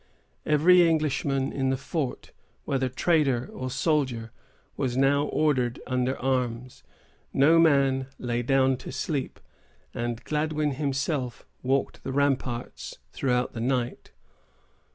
Every 0.47 0.89
Englishman 0.89 1.53
in 1.53 1.69
the 1.69 1.77
fort, 1.77 2.31
whether 2.65 2.89
trader 2.89 3.47
or 3.53 3.69
soldier, 3.69 4.31
was 4.75 4.97
now 4.97 5.25
ordered 5.25 5.79
under 5.85 6.17
arms. 6.17 6.81
No 7.33 7.59
man 7.59 8.07
lay 8.17 8.41
down 8.41 8.77
to 8.77 8.91
sleep, 8.91 9.39
and 9.93 10.23
Gladwyn 10.23 10.71
himself 10.71 11.45
walked 11.61 12.01
the 12.03 12.11
ramparts 12.11 12.97
throughout 13.13 13.53
the 13.53 13.61
night. 13.61 14.09